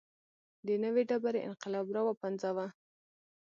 د 0.65 0.67
نوې 0.83 1.03
ډبرې 1.09 1.39
انقلاب 1.49 1.85
راوپنځاوه. 1.95 2.67